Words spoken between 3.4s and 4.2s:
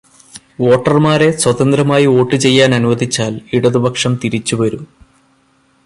ഇടതുപക്ഷം